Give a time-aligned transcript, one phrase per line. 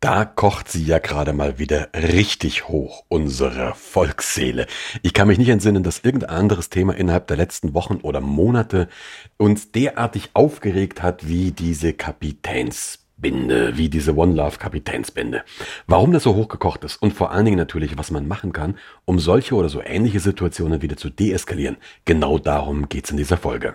[0.00, 4.68] Da kocht sie ja gerade mal wieder richtig hoch, unsere Volksseele.
[5.02, 8.86] Ich kann mich nicht entsinnen, dass irgendein anderes Thema innerhalb der letzten Wochen oder Monate
[9.38, 15.42] uns derartig aufgeregt hat wie diese Kapitänsbinde, wie diese One Love Kapitänsbinde.
[15.88, 19.18] Warum das so hochgekocht ist und vor allen Dingen natürlich, was man machen kann, um
[19.18, 21.76] solche oder so ähnliche Situationen wieder zu deeskalieren.
[22.04, 23.74] Genau darum geht's in dieser Folge.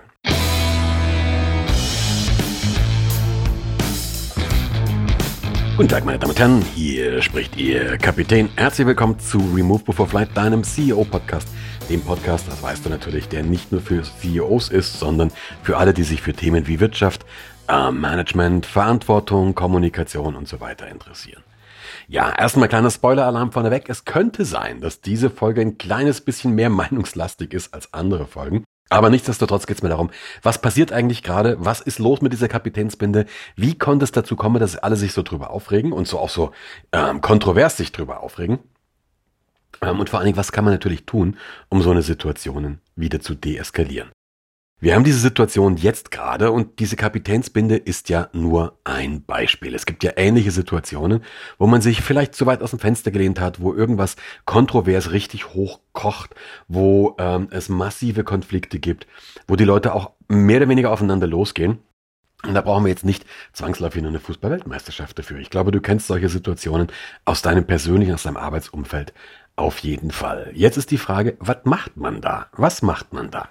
[5.76, 8.48] Guten Tag, meine Damen und Herren, hier spricht Ihr Kapitän.
[8.58, 11.48] Herzlich willkommen zu Remove Before Flight, deinem CEO-Podcast.
[11.90, 15.32] Dem Podcast, das weißt du natürlich, der nicht nur für CEOs ist, sondern
[15.64, 17.26] für alle, die sich für Themen wie Wirtschaft,
[17.68, 21.42] äh, Management, Verantwortung, Kommunikation und so weiter interessieren.
[22.08, 23.90] Ja, erstmal kleiner Spoiler-Alarm vorneweg.
[23.90, 28.64] Es könnte sein, dass diese Folge ein kleines bisschen mehr meinungslastig ist als andere Folgen.
[28.94, 30.12] Aber nichtsdestotrotz geht es mir darum,
[30.44, 31.56] was passiert eigentlich gerade?
[31.58, 33.26] Was ist los mit dieser Kapitänsbinde?
[33.56, 36.52] Wie konnte es dazu kommen, dass alle sich so drüber aufregen und so auch so
[36.92, 38.60] ähm, kontrovers sich drüber aufregen?
[39.82, 41.38] Ähm, und vor allen Dingen, was kann man natürlich tun,
[41.70, 44.12] um so eine Situation wieder zu deeskalieren?
[44.84, 49.76] Wir haben diese Situation jetzt gerade und diese Kapitänsbinde ist ja nur ein Beispiel.
[49.76, 51.24] Es gibt ja ähnliche Situationen,
[51.58, 55.54] wo man sich vielleicht zu weit aus dem Fenster gelehnt hat, wo irgendwas kontrovers richtig
[55.54, 56.36] hoch kocht,
[56.68, 59.08] wo ähm, es massive Konflikte gibt,
[59.48, 61.80] wo die Leute auch mehr oder weniger aufeinander losgehen.
[62.46, 65.40] Und da brauchen wir jetzt nicht zwangsläufig nur eine Fußballweltmeisterschaft dafür.
[65.40, 66.88] Ich glaube, du kennst solche Situationen
[67.24, 69.14] aus deinem persönlichen, aus deinem Arbeitsumfeld
[69.56, 70.50] auf jeden Fall.
[70.56, 72.48] Jetzt ist die Frage, was macht man da?
[72.54, 73.50] Was macht man da?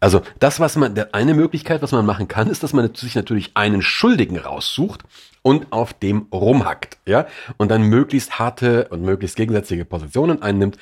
[0.00, 3.52] Also das, was man, eine Möglichkeit, was man machen kann, ist, dass man sich natürlich
[3.54, 5.04] einen Schuldigen raussucht
[5.42, 10.76] und auf dem rumhackt, ja, und dann möglichst harte und möglichst gegensätzliche Positionen einnimmt.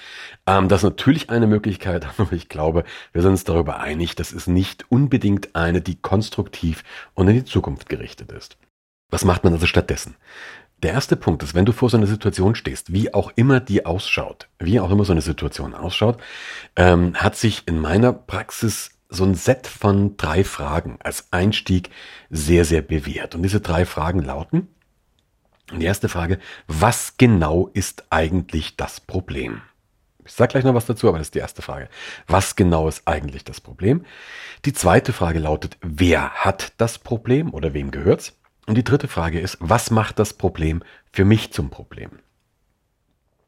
[0.47, 4.33] Ähm, das ist natürlich eine Möglichkeit, aber ich glaube, wir sind uns darüber einig, das
[4.33, 8.57] ist nicht unbedingt eine, die konstruktiv und in die Zukunft gerichtet ist.
[9.11, 10.17] Was macht man also stattdessen?
[10.83, 13.87] Der erste Punkt ist, wenn du vor so einer Situation stehst, wie auch immer die
[13.87, 16.21] ausschaut, wie auch immer so eine Situation ausschaut,
[16.75, 21.91] ähm, hat sich in meiner Praxis so ein Set von drei Fragen als Einstieg
[22.31, 23.35] sehr, sehr bewährt.
[23.37, 24.69] Und diese drei Fragen lauten,
[25.73, 29.63] die erste Frage, was genau ist eigentlich das Problem?
[30.25, 31.89] Ich sage gleich noch was dazu, aber das ist die erste Frage.
[32.27, 34.05] Was genau ist eigentlich das Problem?
[34.65, 38.37] Die zweite Frage lautet, wer hat das Problem oder wem gehört's?
[38.67, 42.11] Und die dritte Frage ist, was macht das Problem für mich zum Problem?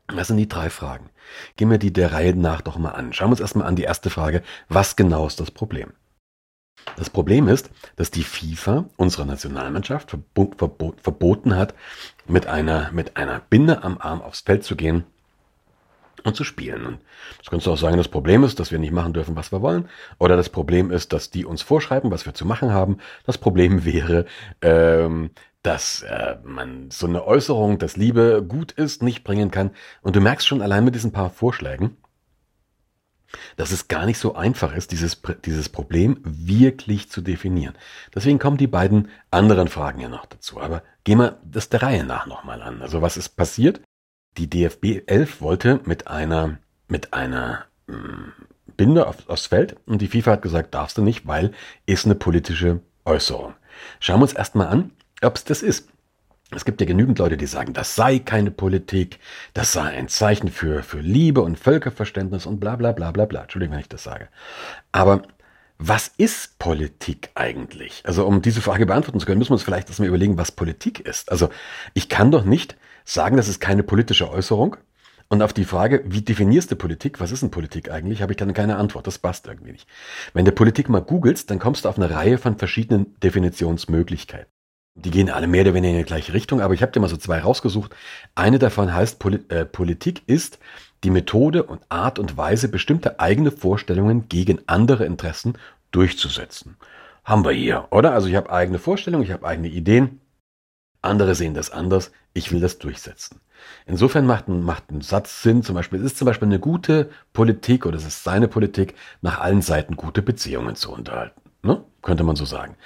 [0.09, 1.09] Das sind die drei Fragen.
[1.57, 3.13] Gehen wir die der Reihe nach doch mal an.
[3.13, 4.43] Schauen wir uns erstmal an die erste Frage.
[4.69, 5.93] Was genau ist das Problem?
[6.97, 11.75] Das Problem ist, dass die FIFA unserer Nationalmannschaft verboten hat,
[12.27, 15.05] mit einer, mit einer Binde am Arm aufs Feld zu gehen
[16.25, 16.87] und zu spielen.
[16.87, 16.99] Und
[17.39, 19.63] das kannst du auch sagen, das Problem ist, dass wir nicht machen dürfen, was wir
[19.63, 19.89] wollen.
[20.19, 22.99] Oder das Problem ist, dass die uns vorschreiben, was wir zu machen haben.
[23.25, 24.27] Das Problem wäre,
[24.63, 25.31] ähm,
[25.63, 29.71] dass äh, man so eine Äußerung, dass Liebe gut ist, nicht bringen kann.
[30.03, 31.97] Und du merkst schon allein mit diesen paar Vorschlägen,
[33.57, 37.75] dass es gar nicht so einfach ist, dieses, dieses Problem wirklich zu definieren.
[38.15, 40.61] Deswegen kommen die beiden anderen Fragen ja noch dazu.
[40.61, 42.83] Aber gehen wir das der Reihe nach nochmal an.
[42.83, 43.81] Also was ist passiert?
[44.37, 46.59] Die DFB 11 wollte mit einer,
[46.89, 48.33] mit einer mh, hm,
[48.77, 51.53] Binde auf, aufs Feld und die FIFA hat gesagt, darfst du nicht, weil
[51.87, 53.55] ist eine politische Äußerung.
[54.01, 54.91] Schauen wir uns erstmal an,
[55.23, 55.89] ob es das ist.
[56.51, 59.19] Es gibt ja genügend Leute, die sagen, das sei keine Politik,
[59.55, 63.43] das sei ein Zeichen für, für Liebe und Völkerverständnis und bla bla bla bla bla.
[63.43, 64.29] Entschuldigung, wenn ich das sage.
[64.93, 65.23] Aber
[65.87, 68.03] was ist Politik eigentlich?
[68.05, 71.01] Also um diese Frage beantworten zu können, müssen wir uns vielleicht erstmal überlegen, was Politik
[71.01, 71.31] ist.
[71.31, 71.51] Also
[71.93, 74.77] ich kann doch nicht sagen, das ist keine politische Äußerung.
[75.29, 78.37] Und auf die Frage, wie definierst du Politik, was ist denn Politik eigentlich, habe ich
[78.37, 79.07] dann keine Antwort.
[79.07, 79.89] Das passt irgendwie nicht.
[80.33, 84.51] Wenn du Politik mal googelst, dann kommst du auf eine Reihe von verschiedenen Definitionsmöglichkeiten.
[84.97, 87.09] Die gehen alle mehr oder weniger in die gleiche Richtung, aber ich habe dir mal
[87.09, 87.95] so zwei rausgesucht.
[88.35, 90.61] Eine davon heißt, Poli äh, Politik ist
[91.05, 95.59] die Methode und Art und Weise, bestimmte eigene Vorstellungen gegen andere Interessen
[95.95, 96.77] durchzusetzen.
[97.25, 98.13] Haben wir hier, oder?
[98.13, 100.21] Also ich habe eigene Vorstellungen, ich habe eigene Ideen,
[101.01, 103.41] andere sehen das anders, ich will das durchsetzen.
[103.87, 107.11] Insofern macht ein, macht ein Satz Sinn, zum Beispiel, es ist zum Beispiel eine gute
[107.33, 111.41] Politik oder es ist seine Politik, nach allen Seiten gute Beziehungen zu unterhalten.
[112.05, 112.77] Könnte man so sagen.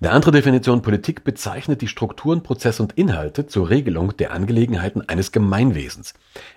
[0.00, 5.32] Eine andere Definition Politik bezeichnet die Strukturen, Prozesse und Inhalte zur Regelung der Angelegenheiten eines
[5.32, 6.14] Gemeinwesens,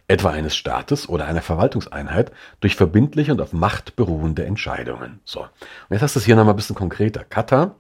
[0.08, 2.32] etwa eines Staates oder einer Verwaltungseinheit,
[2.62, 5.20] durch verbindliche und auf Macht beruhende Entscheidungen.
[5.26, 5.42] So.
[5.42, 5.50] Und
[5.90, 7.26] jetzt hast du es hier nochmal ein bisschen konkreter.
[7.26, 7.76] Katar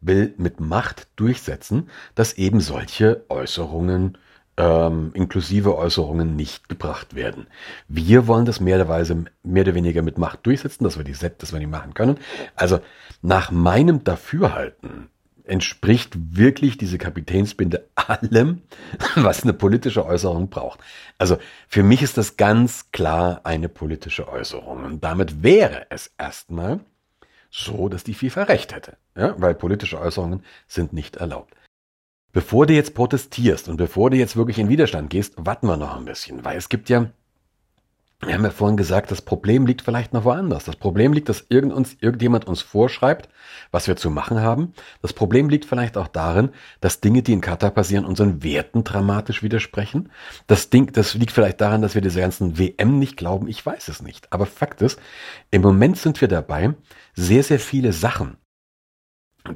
[0.00, 4.18] will mit Macht durchsetzen, dass eben solche Äußerungen
[4.58, 7.46] ähm, inklusive Äußerungen nicht gebracht werden.
[7.86, 11.14] Wir wollen das mehr oder, Weise, mehr oder weniger mit Macht durchsetzen, dass wir die
[11.14, 12.18] Set, dass wir die machen können.
[12.56, 12.80] Also
[13.22, 15.08] nach meinem Dafürhalten
[15.44, 18.62] entspricht wirklich diese Kapitänsbinde allem,
[19.14, 20.80] was eine politische Äußerung braucht.
[21.18, 21.38] Also
[21.68, 24.84] für mich ist das ganz klar eine politische Äußerung.
[24.84, 26.80] Und damit wäre es erstmal
[27.48, 28.96] so, dass die FIFA recht hätte.
[29.16, 31.54] Ja, weil politische Äußerungen sind nicht erlaubt.
[32.32, 35.96] Bevor du jetzt protestierst und bevor du jetzt wirklich in Widerstand gehst, warten wir noch
[35.96, 37.10] ein bisschen, weil es gibt ja
[38.20, 40.64] wir haben ja vorhin gesagt, das Problem liegt vielleicht noch woanders.
[40.64, 43.28] Das Problem liegt, dass irgend uns, irgendjemand uns vorschreibt,
[43.70, 44.72] was wir zu machen haben.
[45.02, 49.44] Das Problem liegt vielleicht auch darin, dass Dinge, die in Katar passieren, unseren Werten dramatisch
[49.44, 50.10] widersprechen.
[50.48, 53.46] Das Ding, das liegt vielleicht daran, dass wir diese ganzen WM nicht glauben.
[53.46, 54.32] Ich weiß es nicht.
[54.32, 54.98] Aber Fakt ist,
[55.52, 56.74] im Moment sind wir dabei,
[57.14, 58.36] sehr, sehr viele Sachen,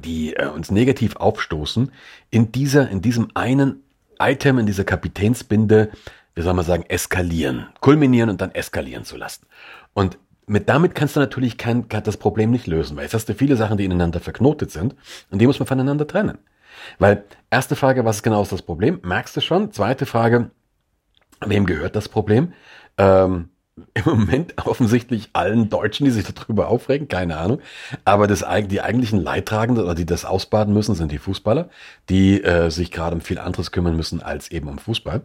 [0.01, 1.91] die äh, uns negativ aufstoßen,
[2.29, 3.83] in dieser, in diesem einen
[4.19, 5.91] Item, in dieser Kapitänsbinde
[6.35, 9.45] wie soll man sagen, eskalieren, kulminieren und dann eskalieren zu lassen.
[9.93, 13.33] Und mit damit kannst du natürlich kein, das Problem nicht lösen, weil jetzt hast du
[13.33, 14.95] viele Sachen, die ineinander verknotet sind
[15.29, 16.37] und die muss man voneinander trennen.
[16.99, 18.99] Weil erste Frage, was ist genau das Problem?
[19.03, 19.71] Merkst du schon?
[19.71, 20.49] Zweite Frage,
[21.45, 22.53] wem gehört das Problem?
[22.97, 23.49] Ähm,
[23.93, 27.59] im Moment offensichtlich allen Deutschen, die sich darüber aufregen, keine Ahnung.
[28.05, 31.69] Aber das, die eigentlichen Leidtragenden oder die das ausbaden müssen, sind die Fußballer,
[32.09, 35.21] die äh, sich gerade um viel anderes kümmern müssen als eben um Fußball.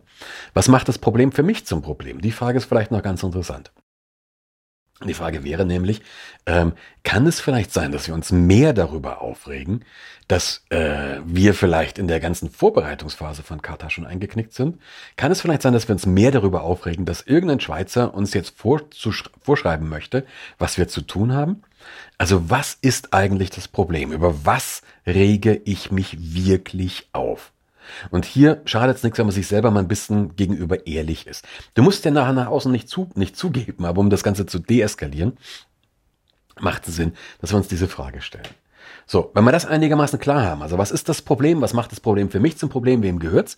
[0.54, 2.20] Was macht das Problem für mich zum Problem?
[2.20, 3.70] Die Frage ist vielleicht noch ganz interessant.
[5.06, 6.02] Die Frage wäre nämlich,
[6.46, 6.72] ähm,
[7.04, 9.84] kann es vielleicht sein, dass wir uns mehr darüber aufregen,
[10.26, 14.78] dass äh, wir vielleicht in der ganzen Vorbereitungsphase von Katar schon eingeknickt sind?
[15.16, 18.54] Kann es vielleicht sein, dass wir uns mehr darüber aufregen, dass irgendein Schweizer uns jetzt
[18.58, 20.26] vorschreiben möchte,
[20.58, 21.62] was wir zu tun haben?
[22.18, 24.10] Also was ist eigentlich das Problem?
[24.10, 27.52] Über was rege ich mich wirklich auf?
[28.10, 31.46] Und hier schadet es nichts, wenn man sich selber mal ein bisschen gegenüber ehrlich ist.
[31.74, 34.58] Du musst ja nachher nach außen nicht, zu, nicht zugeben, aber um das Ganze zu
[34.58, 35.36] deeskalieren,
[36.60, 38.48] macht es Sinn, dass wir uns diese Frage stellen.
[39.06, 42.00] So, wenn wir das einigermaßen klar haben, also was ist das Problem, was macht das
[42.00, 43.56] Problem für mich zum Problem, wem gehört's?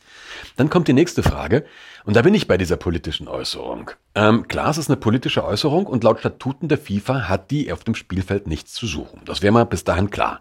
[0.57, 1.65] Dann kommt die nächste Frage
[2.05, 3.91] und da bin ich bei dieser politischen Äußerung.
[4.15, 7.85] Ähm, klar, es ist eine politische Äußerung und laut Statuten der FIFA hat die auf
[7.85, 9.23] dem Spielfeld nichts zu suchen.
[9.25, 10.41] Das wäre mal bis dahin klar.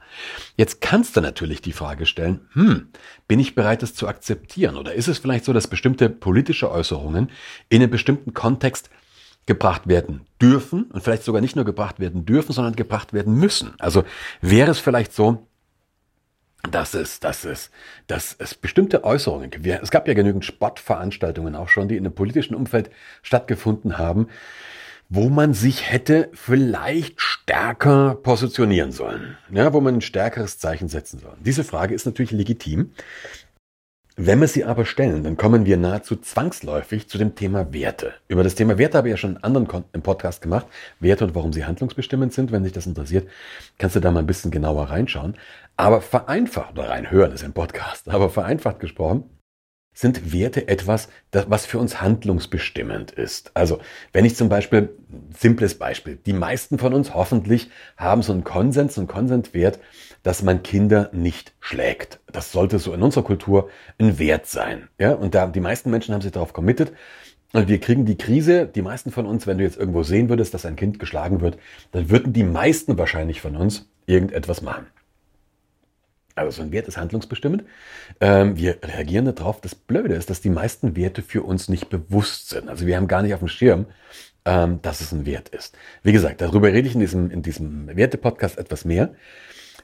[0.58, 2.90] Jetzt kannst du natürlich die Frage stellen, hm,
[3.28, 4.78] bin ich bereit, das zu akzeptieren?
[4.78, 7.30] Oder ist es vielleicht so, dass bestimmte politische Äußerungen
[7.70, 8.90] in einem bestimmten Kontext
[9.46, 13.74] gebracht werden dürfen und vielleicht sogar nicht nur gebracht werden dürfen, sondern gebracht werden müssen.
[13.80, 14.04] Also
[14.42, 15.48] wäre es vielleicht so,
[16.70, 17.72] dass es, dass es,
[18.08, 19.66] dass es bestimmte Äußerungen gibt.
[19.66, 22.90] Es gab ja genügend Sportveranstaltungen auch schon, die in einem politischen Umfeld
[23.22, 24.28] stattgefunden haben,
[25.10, 31.20] wo man sich hätte vielleicht stärker positionieren sollen, ja, wo man ein stärkeres Zeichen setzen
[31.20, 31.36] soll.
[31.40, 32.92] Diese Frage ist natürlich legitim.
[34.22, 38.16] Wenn wir sie aber stellen, dann kommen wir nahezu zwangsläufig zu dem Thema Werte.
[38.28, 40.68] Über das Thema Werte habe ich ja schon einen anderen im Podcast gemacht.
[41.00, 42.52] Werte und warum sie handlungsbestimmend sind.
[42.52, 43.30] Wenn dich das interessiert,
[43.78, 45.38] kannst du da mal ein bisschen genauer reinschauen.
[45.78, 49.24] Aber vereinfacht, oder reinhören ist ein Podcast, aber vereinfacht gesprochen,
[50.00, 53.52] sind Werte etwas, das, was für uns handlungsbestimmend ist.
[53.54, 53.80] Also,
[54.14, 54.96] wenn ich zum Beispiel,
[55.38, 59.80] simples Beispiel, die meisten von uns hoffentlich haben so einen Konsens, so einen Konsenswert,
[60.24, 62.22] dass man Kinder nicht schlägt.
[62.32, 64.88] Das sollte so in unserer Kultur ein Wert sein.
[65.00, 66.94] Ja, und da, die meisten Menschen haben sich darauf committed.
[67.52, 70.54] Und wir kriegen die Krise, die meisten von uns, wenn du jetzt irgendwo sehen würdest,
[70.54, 71.58] dass ein Kind geschlagen wird,
[71.92, 74.86] dann würden die meisten wahrscheinlich von uns irgendetwas machen.
[76.40, 77.64] Also so ein Wert ist handlungsbestimmend.
[78.22, 79.62] Ähm, wir reagieren darauf.
[79.62, 82.70] Das Blöde ist, dass die meisten Werte für uns nicht bewusst sind.
[82.70, 83.86] Also wir haben gar nicht auf dem Schirm,
[84.46, 85.78] ähm, dass es ein Wert ist.
[86.04, 89.14] Wie gesagt, darüber rede ich in diesem, in diesem Werte-Podcast etwas mehr.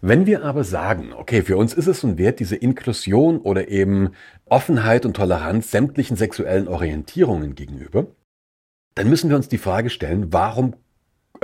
[0.01, 4.11] Wenn wir aber sagen, okay, für uns ist es ein Wert, diese Inklusion oder eben
[4.45, 8.07] Offenheit und Toleranz sämtlichen sexuellen Orientierungen gegenüber,
[8.95, 10.75] dann müssen wir uns die Frage stellen, warum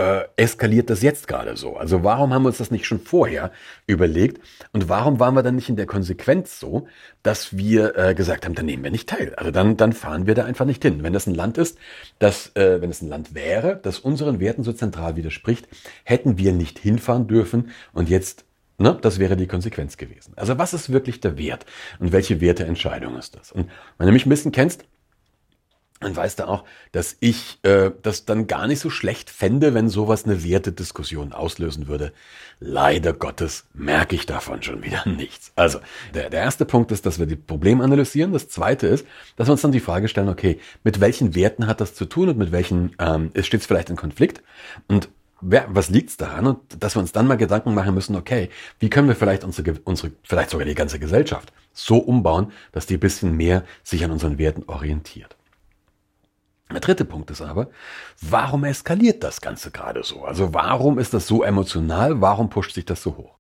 [0.01, 1.77] äh, eskaliert das jetzt gerade so?
[1.77, 3.51] Also warum haben wir uns das nicht schon vorher
[3.85, 4.41] überlegt?
[4.71, 6.87] Und warum waren wir dann nicht in der Konsequenz so,
[7.21, 9.35] dass wir äh, gesagt haben, dann nehmen wir nicht teil.
[9.35, 11.03] Also dann, dann fahren wir da einfach nicht hin.
[11.03, 11.77] Wenn das ein Land ist,
[12.17, 15.67] das, äh, wenn es ein Land wäre, das unseren Werten so zentral widerspricht,
[16.03, 18.45] hätten wir nicht hinfahren dürfen und jetzt
[18.77, 18.97] Ne?
[18.99, 20.33] Das wäre die Konsequenz gewesen.
[20.37, 21.67] Also was ist wirklich der Wert
[21.99, 23.51] und welche Werteentscheidung ist das?
[23.51, 24.85] Und wenn du mich ein bisschen kennst,
[26.01, 29.87] dann weißt du auch, dass ich äh, das dann gar nicht so schlecht fände, wenn
[29.87, 32.11] sowas eine Wertediskussion auslösen würde.
[32.59, 35.51] Leider Gottes merke ich davon schon wieder nichts.
[35.55, 35.79] Also,
[36.13, 38.33] der, der erste Punkt ist, dass wir die Probleme analysieren.
[38.33, 39.05] Das zweite ist,
[39.35, 42.29] dass wir uns dann die Frage stellen, okay, mit welchen Werten hat das zu tun
[42.29, 44.41] und mit welchen ähm, steht es vielleicht in Konflikt?
[44.87, 45.09] Und
[45.41, 46.47] wer, was liegt's daran?
[46.47, 49.75] Und dass wir uns dann mal Gedanken machen müssen, okay, wie können wir vielleicht unsere,
[49.83, 54.11] unsere, vielleicht sogar die ganze Gesellschaft so umbauen, dass die ein bisschen mehr sich an
[54.11, 55.35] unseren Werten orientiert.
[56.73, 57.69] Der dritte Punkt ist aber,
[58.21, 60.23] warum eskaliert das Ganze gerade so?
[60.23, 62.21] Also warum ist das so emotional?
[62.21, 63.37] Warum pusht sich das so hoch?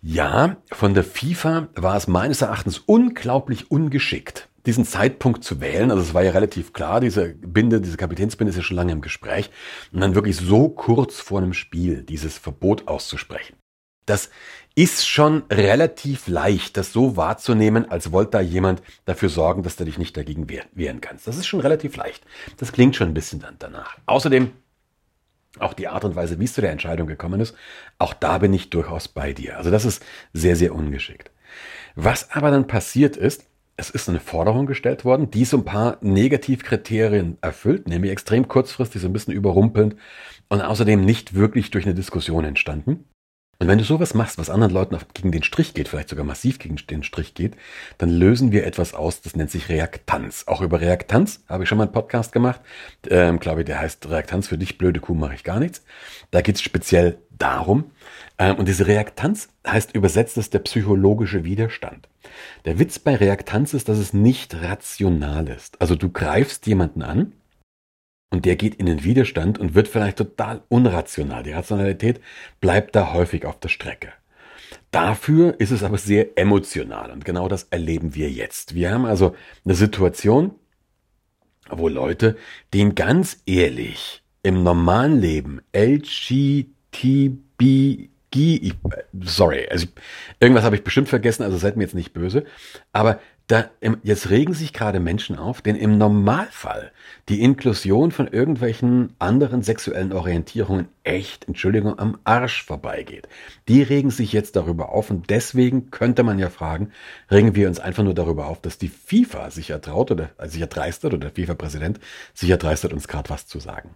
[0.00, 5.90] Ja, von der FIFA war es meines Erachtens unglaublich ungeschickt, diesen Zeitpunkt zu wählen.
[5.90, 9.00] Also es war ja relativ klar, diese Binde, diese Kapitänsbinde ist ja schon lange im
[9.00, 9.50] Gespräch.
[9.92, 13.56] Und dann wirklich so kurz vor einem Spiel dieses Verbot auszusprechen.
[14.06, 14.30] Das
[14.78, 19.84] ist schon relativ leicht, das so wahrzunehmen, als wollte da jemand dafür sorgen, dass du
[19.84, 21.26] dich nicht dagegen wehren kannst.
[21.26, 22.24] Das ist schon relativ leicht.
[22.58, 23.98] Das klingt schon ein bisschen dann danach.
[24.06, 24.52] Außerdem
[25.58, 27.56] auch die Art und Weise, wie es zu der Entscheidung gekommen ist,
[27.98, 29.56] auch da bin ich durchaus bei dir.
[29.56, 31.32] Also das ist sehr, sehr ungeschickt.
[31.96, 35.98] Was aber dann passiert ist, es ist eine Forderung gestellt worden, die so ein paar
[36.02, 39.96] Negativkriterien erfüllt, nämlich extrem kurzfristig, so ein bisschen überrumpelnd
[40.48, 43.06] und außerdem nicht wirklich durch eine Diskussion entstanden.
[43.60, 46.60] Und wenn du sowas machst, was anderen Leuten gegen den Strich geht, vielleicht sogar massiv
[46.60, 47.56] gegen den Strich geht,
[47.98, 50.44] dann lösen wir etwas aus, das nennt sich Reaktanz.
[50.46, 52.60] Auch über Reaktanz habe ich schon mal einen Podcast gemacht.
[53.10, 55.82] Ähm, glaube ich, der heißt Reaktanz für dich, blöde Kuh, mache ich gar nichts.
[56.30, 57.90] Da geht es speziell darum.
[58.38, 62.08] Ähm, und diese Reaktanz heißt übersetzt es der psychologische Widerstand.
[62.64, 65.80] Der Witz bei Reaktanz ist, dass es nicht rational ist.
[65.80, 67.32] Also du greifst jemanden an,
[68.30, 71.42] und der geht in den Widerstand und wird vielleicht total unrational.
[71.42, 72.20] Die Rationalität
[72.60, 74.12] bleibt da häufig auf der Strecke.
[74.90, 78.74] Dafür ist es aber sehr emotional und genau das erleben wir jetzt.
[78.74, 80.54] Wir haben also eine Situation,
[81.70, 82.36] wo Leute,
[82.72, 86.68] denen ganz ehrlich im normalen Leben LGTB
[89.22, 89.86] sorry, also
[90.40, 92.44] irgendwas habe ich bestimmt vergessen, also seid mir jetzt nicht böse,
[92.92, 93.70] aber da,
[94.02, 96.92] jetzt regen sich gerade Menschen auf, denen im Normalfall
[97.30, 103.26] die Inklusion von irgendwelchen anderen sexuellen Orientierungen echt, Entschuldigung, am Arsch vorbeigeht.
[103.66, 106.92] Die regen sich jetzt darüber auf und deswegen könnte man ja fragen,
[107.30, 110.60] regen wir uns einfach nur darüber auf, dass die FIFA sich ertraut oder also sich
[110.60, 112.00] erdreistet oder der FIFA-Präsident
[112.34, 113.94] sich erdreistet, uns gerade was zu sagen.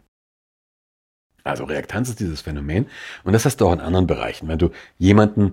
[1.44, 2.86] Also Reaktanz ist dieses Phänomen
[3.24, 4.48] und das hast du auch in anderen Bereichen.
[4.48, 5.52] Wenn du jemanden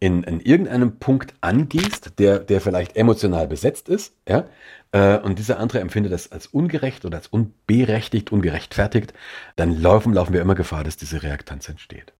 [0.00, 4.46] in, in irgendeinem Punkt angehst, der, der vielleicht emotional besetzt ist, ja,
[4.92, 9.12] äh, und dieser andere empfindet das als ungerecht oder als unberechtigt, ungerechtfertigt,
[9.56, 12.14] dann laufen, laufen wir immer Gefahr, dass diese Reaktanz entsteht.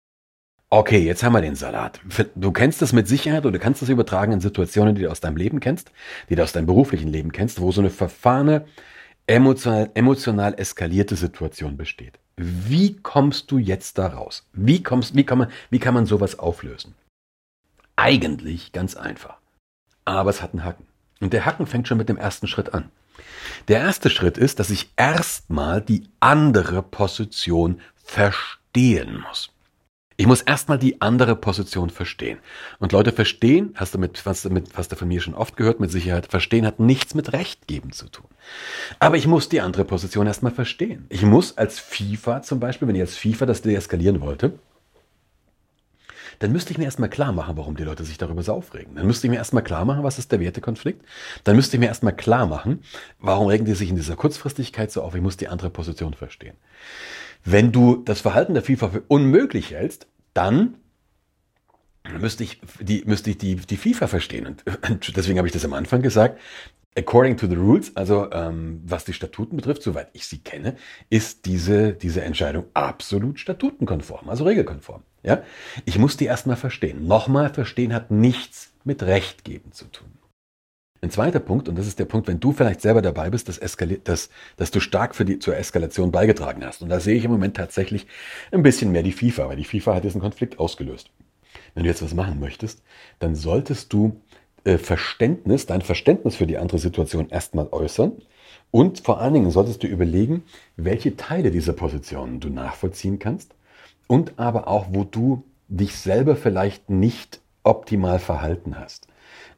[0.72, 2.00] Okay, jetzt haben wir den Salat.
[2.36, 5.18] Du kennst das mit Sicherheit oder du kannst das übertragen in Situationen, die du aus
[5.18, 5.90] deinem Leben kennst,
[6.28, 8.66] die du aus deinem beruflichen Leben kennst, wo so eine verfahrene,
[9.26, 12.20] emotional, emotional eskalierte Situation besteht.
[12.36, 14.48] Wie kommst du jetzt da raus?
[14.52, 16.94] Wie, kommst, wie, kann man, wie kann man sowas auflösen?
[18.00, 19.36] Eigentlich ganz einfach.
[20.06, 20.86] Aber es hat einen Haken.
[21.20, 22.90] Und der Haken fängt schon mit dem ersten Schritt an.
[23.68, 29.50] Der erste Schritt ist, dass ich erstmal die andere Position verstehen muss.
[30.16, 32.38] Ich muss erstmal die andere Position verstehen.
[32.78, 35.78] Und Leute, verstehen, hast du mit, hast mit, hast du von mir schon oft gehört,
[35.80, 38.26] mit Sicherheit, verstehen hat nichts mit Recht geben zu tun.
[38.98, 41.04] Aber ich muss die andere Position erstmal verstehen.
[41.10, 44.58] Ich muss als FIFA zum Beispiel, wenn ich als FIFA das deeskalieren wollte,
[46.40, 48.94] dann müsste ich mir erstmal klar machen, warum die Leute sich darüber so aufregen.
[48.94, 51.04] Dann müsste ich mir erstmal klar machen, was ist der Wertekonflikt.
[51.44, 52.82] Dann müsste ich mir erstmal klar machen,
[53.20, 55.14] warum regen die sich in dieser Kurzfristigkeit so auf.
[55.14, 56.56] Ich muss die andere Position verstehen.
[57.44, 60.74] Wenn du das Verhalten der FIFA für unmöglich hältst, dann
[62.18, 64.46] müsste ich die, müsste ich die, die FIFA verstehen.
[64.46, 64.64] Und
[65.16, 66.40] deswegen habe ich das am Anfang gesagt.
[66.96, 70.76] According to the rules, also ähm, was die Statuten betrifft, soweit ich sie kenne,
[71.08, 75.04] ist diese, diese Entscheidung absolut statutenkonform, also regelkonform.
[75.22, 75.44] Ja?
[75.84, 77.06] Ich muss die erstmal verstehen.
[77.06, 80.08] Nochmal verstehen hat nichts mit Recht geben zu tun.
[81.02, 83.60] Ein zweiter Punkt, und das ist der Punkt, wenn du vielleicht selber dabei bist, dass,
[84.04, 86.82] dass, dass du stark für die, zur Eskalation beigetragen hast.
[86.82, 88.06] Und da sehe ich im Moment tatsächlich
[88.50, 91.10] ein bisschen mehr die FIFA, weil die FIFA hat diesen Konflikt ausgelöst.
[91.74, 92.82] Wenn du jetzt was machen möchtest,
[93.18, 94.20] dann solltest du
[94.64, 98.12] äh, Verständnis, dein Verständnis für die andere Situation erstmal äußern.
[98.70, 100.44] Und vor allen Dingen solltest du überlegen,
[100.76, 103.54] welche Teile dieser Positionen du nachvollziehen kannst
[104.06, 109.06] und aber auch, wo du dich selber vielleicht nicht optimal verhalten hast.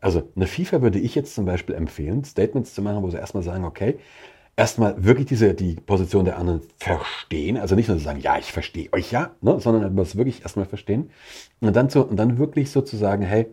[0.00, 3.42] Also eine FIFA würde ich jetzt zum Beispiel empfehlen, Statements zu machen, wo sie erstmal
[3.42, 3.99] sagen, okay,
[4.62, 7.57] erstmal wirklich diese, die Position der anderen verstehen.
[7.57, 10.66] Also nicht nur zu sagen, ja, ich verstehe euch ja, ne, sondern das wirklich erstmal
[10.66, 11.11] verstehen.
[11.61, 13.52] Und dann, zu, und dann wirklich sozusagen, hey,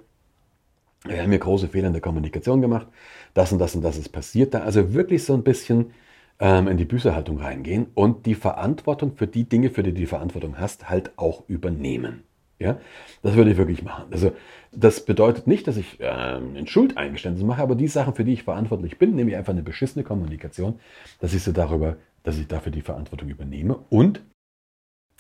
[1.06, 2.88] wir haben hier große Fehler in der Kommunikation gemacht,
[3.34, 4.60] das und das und das ist passiert da.
[4.60, 5.94] Also wirklich so ein bisschen
[6.40, 10.06] ähm, in die Büßerhaltung reingehen und die Verantwortung für die Dinge, für die du die
[10.06, 12.24] Verantwortung hast, halt auch übernehmen.
[12.60, 12.78] Ja,
[13.22, 14.08] das würde ich wirklich machen.
[14.12, 14.34] Also
[14.74, 18.44] das bedeutet nicht, dass ich ähm, ein Schuldeingeständnis mache, aber die Sachen, für die ich
[18.44, 20.80] verantwortlich bin, nämlich einfach eine beschissene Kommunikation,
[21.22, 24.22] dass ich so darüber, dass ich dafür die Verantwortung übernehme und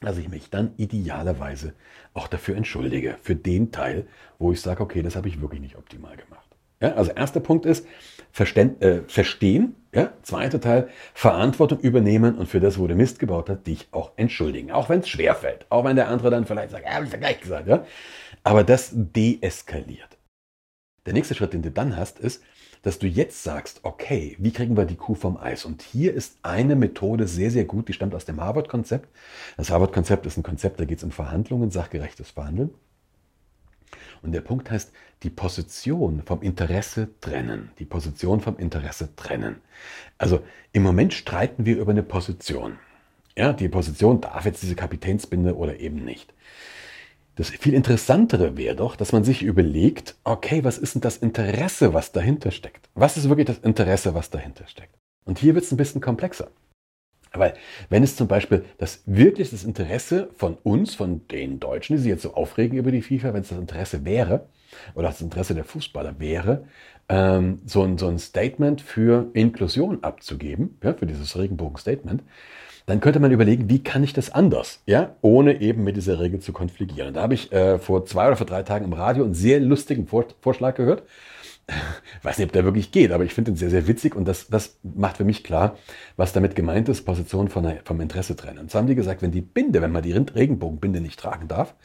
[0.01, 1.74] dass ich mich dann idealerweise
[2.13, 5.77] auch dafür entschuldige, für den Teil, wo ich sage, okay, das habe ich wirklich nicht
[5.77, 6.49] optimal gemacht.
[6.81, 7.86] Ja, also erster Punkt ist
[8.31, 9.75] Verständ, äh, verstehen.
[9.93, 14.12] Ja, zweiter Teil Verantwortung übernehmen und für das, wo du Mist gebaut hat, dich auch
[14.17, 14.71] entschuldigen.
[14.71, 15.65] Auch wenn es schwer fällt.
[15.69, 17.67] Auch wenn der andere dann vielleicht sagt, ja, habe ich ja gleich gesagt.
[17.67, 17.86] Ja?
[18.43, 20.17] Aber das deeskaliert.
[21.07, 22.43] Der nächste Schritt, den du dann hast, ist,
[22.83, 25.65] dass du jetzt sagst, okay, wie kriegen wir die Kuh vom Eis?
[25.65, 29.09] Und hier ist eine Methode sehr, sehr gut, die stammt aus dem Harvard-Konzept.
[29.57, 32.69] Das Harvard-Konzept ist ein Konzept, da geht es um Verhandlungen, sachgerechtes Verhandeln.
[34.21, 34.91] Und der Punkt heißt,
[35.23, 37.71] die Position vom Interesse trennen.
[37.79, 39.57] Die Position vom Interesse trennen.
[40.17, 40.41] Also
[40.73, 42.77] im Moment streiten wir über eine Position.
[43.38, 46.33] Ja, die Position darf jetzt diese Kapitänsbinde oder eben nicht.
[47.35, 51.93] Das viel interessantere wäre doch, dass man sich überlegt, okay, was ist denn das Interesse,
[51.93, 52.89] was dahinter steckt?
[52.95, 54.93] Was ist wirklich das Interesse, was dahinter steckt?
[55.23, 56.51] Und hier wird es ein bisschen komplexer.
[57.33, 57.53] Weil
[57.89, 62.09] wenn es zum Beispiel das wirklich das Interesse von uns, von den Deutschen, die sich
[62.09, 64.48] jetzt so aufregen über die FIFA, wenn es das Interesse wäre,
[64.95, 66.65] oder das Interesse der Fußballer wäre,
[67.07, 72.24] ähm, so, ein, so ein Statement für Inklusion abzugeben, ja, für dieses Regenbogen-Statement,
[72.86, 76.39] dann könnte man überlegen, wie kann ich das anders, ja, ohne eben mit dieser Regel
[76.39, 77.13] zu konfligieren.
[77.13, 80.07] Da habe ich äh, vor zwei oder vor drei Tagen im Radio einen sehr lustigen
[80.07, 81.03] Vor Vorschlag gehört.
[82.23, 84.47] Weiß nicht, ob der wirklich geht, aber ich finde ihn sehr, sehr witzig und das,
[84.47, 85.77] das macht für mich klar,
[86.17, 88.59] was damit gemeint ist, Position von der, vom Interesse trennen.
[88.59, 91.75] Und zwar haben die gesagt, wenn die Binde, wenn man die Regenbogenbinde nicht tragen darf,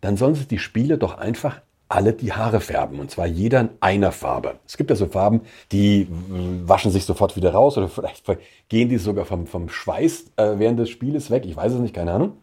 [0.00, 3.00] dann sollen sich die Spieler doch einfach alle die Haare färben.
[3.00, 4.60] Und zwar jeder in einer Farbe.
[4.66, 7.88] Es gibt ja so Farben, die waschen sich sofort wieder raus oder
[8.24, 8.26] vielleicht
[8.68, 11.44] gehen die sogar vom, vom Schweiß äh, während des Spieles weg.
[11.46, 12.38] Ich weiß es nicht, keine Ahnung.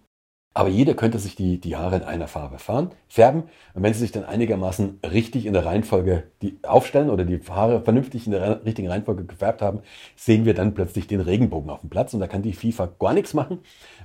[0.58, 3.44] Aber jeder könnte sich die, die Haare in einer Farbe fahren, färben.
[3.76, 7.82] Und wenn sie sich dann einigermaßen richtig in der Reihenfolge die aufstellen oder die Haare
[7.82, 9.82] vernünftig in der richtigen Reihenfolge gefärbt haben,
[10.16, 12.16] sehen wir dann plötzlich den Regenbogen auf dem Platz.
[12.16, 13.60] Und da kann die FIFA gar nichts machen,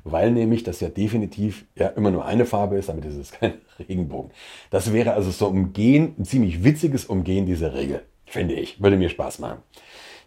[0.05, 3.55] weil nämlich das ja definitiv ja immer nur eine Farbe ist, damit ist es kein
[3.79, 4.31] Regenbogen.
[4.69, 8.83] Das wäre also so Umgehen, ein ziemlich witziges Umgehen dieser Regel, finde ich.
[8.83, 9.61] Würde mir Spaß machen.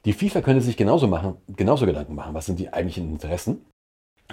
[0.06, 3.64] Die FIFA könnte sich genauso machen, genauso Gedanken machen, was sind die eigentlichen Interessen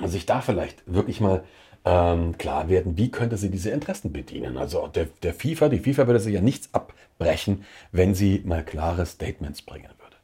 [0.00, 1.44] und sich da vielleicht wirklich mal
[1.84, 4.56] ähm, klar werden, wie könnte sie diese Interessen bedienen.
[4.56, 9.06] Also der, der FIFA, die FIFA würde sich ja nichts abbrechen, wenn sie mal klare
[9.06, 10.16] Statements bringen würde.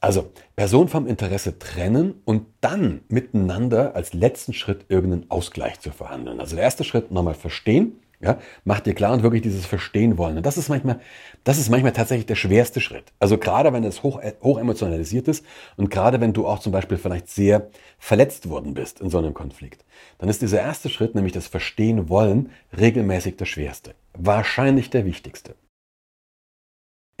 [0.00, 6.40] Also Person vom Interesse trennen und dann miteinander als letzten Schritt irgendeinen Ausgleich zu verhandeln.
[6.40, 10.36] Also der erste Schritt nochmal verstehen, ja, macht dir klar und wirklich dieses Verstehen wollen.
[10.36, 11.00] Und das ist manchmal,
[11.42, 13.12] das ist manchmal tatsächlich der schwerste Schritt.
[13.18, 15.44] Also gerade wenn es hoch, hoch emotionalisiert ist
[15.76, 19.32] und gerade wenn du auch zum Beispiel vielleicht sehr verletzt worden bist in so einem
[19.32, 19.84] Konflikt,
[20.18, 23.94] dann ist dieser erste Schritt, nämlich das Verstehen wollen, regelmäßig der schwerste.
[24.12, 25.54] Wahrscheinlich der wichtigste.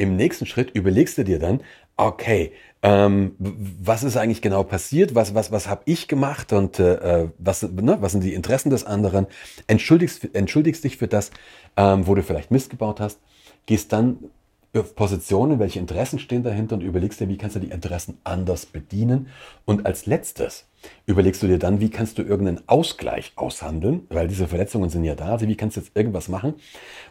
[0.00, 1.60] Im nächsten Schritt überlegst du dir dann,
[1.98, 6.54] okay, ähm, was ist eigentlich genau passiert, was, was, was habe ich gemacht?
[6.54, 9.26] Und äh, was, ne, was sind die Interessen des anderen,
[9.66, 11.30] entschuldigst, entschuldigst dich für das,
[11.76, 13.18] ähm, wo du vielleicht Mist gebaut hast,
[13.66, 14.16] gehst dann
[14.74, 18.64] auf Positionen, welche Interessen stehen dahinter und überlegst dir, wie kannst du die Interessen anders
[18.64, 19.28] bedienen.
[19.66, 20.64] Und als letztes
[21.06, 25.14] überlegst du dir dann, wie kannst du irgendeinen Ausgleich aushandeln, weil diese Verletzungen sind ja
[25.14, 25.32] da.
[25.32, 26.54] Also wie kannst du jetzt irgendwas machen,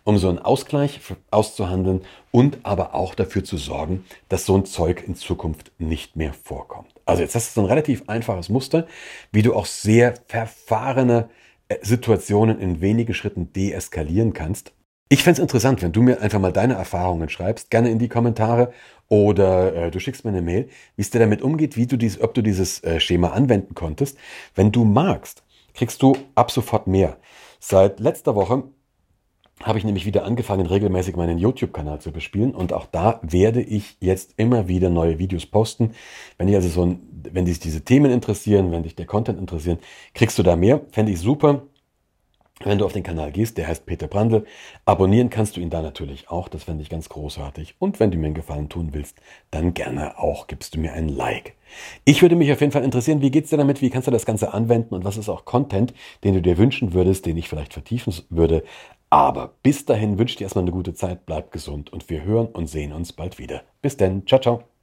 [0.03, 0.99] um so einen Ausgleich
[1.31, 2.01] auszuhandeln
[2.31, 6.93] und aber auch dafür zu sorgen, dass so ein Zeug in Zukunft nicht mehr vorkommt.
[7.05, 8.87] Also jetzt hast du so ein relativ einfaches Muster,
[9.31, 11.29] wie du auch sehr verfahrene
[11.67, 14.73] äh, Situationen in wenigen Schritten deeskalieren kannst
[15.09, 18.09] ich fände es interessant, wenn du mir einfach mal deine Erfahrungen schreibst, gerne in die
[18.09, 18.71] Kommentare
[19.07, 22.21] oder äh, du schickst mir eine Mail, wie es dir damit umgeht, wie du dies,
[22.21, 24.19] ob du dieses äh, Schema anwenden konntest.
[24.53, 25.43] Wenn du magst,
[25.73, 27.17] kriegst du ab sofort mehr.
[27.59, 28.63] Seit letzter Woche
[29.63, 33.97] habe ich nämlich wieder angefangen, regelmäßig meinen YouTube-Kanal zu bespielen und auch da werde ich
[33.99, 35.91] jetzt immer wieder neue Videos posten.
[36.37, 36.99] Wenn dich also so ein,
[37.33, 39.79] wenn dich diese Themen interessieren, wenn dich der Content interessieren,
[40.13, 40.81] kriegst du da mehr.
[40.91, 41.63] Fände ich super.
[42.61, 44.45] Wenn du auf den Kanal gehst, der heißt Peter Brandl,
[44.83, 47.75] abonnieren kannst du ihn da natürlich auch, das fände ich ganz großartig.
[47.79, 49.17] Und wenn du mir einen Gefallen tun willst,
[49.49, 51.55] dann gerne auch gibst du mir ein Like.
[52.03, 54.25] Ich würde mich auf jeden Fall interessieren, wie geht's dir damit, wie kannst du das
[54.25, 55.93] Ganze anwenden und was ist auch Content,
[56.25, 58.63] den du dir wünschen würdest, den ich vielleicht vertiefen würde.
[59.09, 62.47] Aber bis dahin wünsche ich dir erstmal eine gute Zeit, bleib gesund und wir hören
[62.47, 63.63] und sehen uns bald wieder.
[63.81, 64.78] Bis denn, ciao, ciao.